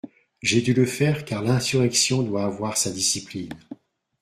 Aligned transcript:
J'ai 0.41 0.63
dû 0.63 0.73
le 0.73 0.87
faire, 0.87 1.25
car 1.25 1.43
l'insurrection 1.43 2.23
doit 2.23 2.45
avoir 2.45 2.75
sa 2.75 2.89
discipline. 2.89 3.53